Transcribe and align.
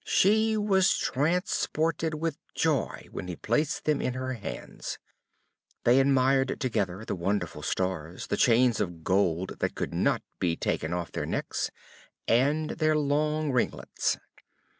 She 0.03 0.57
was 0.57 0.97
transported 0.97 2.15
with 2.15 2.39
joy 2.55 3.05
when 3.11 3.27
he 3.27 3.35
placed 3.35 3.85
them 3.85 4.01
in 4.01 4.15
her 4.15 4.33
hands. 4.33 4.97
They 5.83 5.99
admired 5.99 6.59
together 6.59 7.05
the 7.05 7.13
wonderful 7.13 7.61
stars, 7.61 8.25
the 8.25 8.35
chains 8.35 8.81
of 8.81 9.03
gold 9.03 9.57
that 9.59 9.75
could 9.75 9.93
not 9.93 10.23
be 10.39 10.55
taken 10.55 10.91
off 10.91 11.11
their 11.11 11.27
necks, 11.27 11.69
and 12.27 12.71
their 12.71 12.97
long 12.97 13.51
ringlets. 13.51 14.17